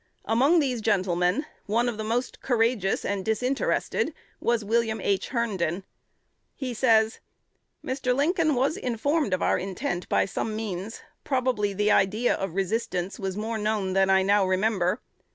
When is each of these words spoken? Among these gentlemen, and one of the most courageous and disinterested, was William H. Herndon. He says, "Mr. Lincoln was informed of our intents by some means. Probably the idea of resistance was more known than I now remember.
Among 0.25 0.59
these 0.59 0.81
gentlemen, 0.81 1.35
and 1.35 1.45
one 1.67 1.87
of 1.87 1.99
the 1.99 2.03
most 2.03 2.41
courageous 2.41 3.05
and 3.05 3.23
disinterested, 3.23 4.15
was 4.39 4.65
William 4.65 4.99
H. 4.99 5.27
Herndon. 5.29 5.83
He 6.55 6.73
says, 6.73 7.19
"Mr. 7.85 8.15
Lincoln 8.15 8.55
was 8.55 8.77
informed 8.77 9.31
of 9.31 9.43
our 9.43 9.59
intents 9.59 10.07
by 10.07 10.25
some 10.25 10.55
means. 10.55 11.01
Probably 11.23 11.71
the 11.73 11.91
idea 11.91 12.33
of 12.33 12.55
resistance 12.55 13.19
was 13.19 13.37
more 13.37 13.59
known 13.59 13.93
than 13.93 14.09
I 14.09 14.23
now 14.23 14.43
remember. 14.47 14.99